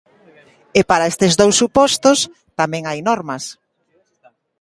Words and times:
E 0.79 0.81
para 0.89 1.09
estes 1.11 1.33
dous 1.41 1.55
supostos, 1.61 2.19
tamén 2.59 2.83
hai 2.89 2.99
normas. 3.09 3.43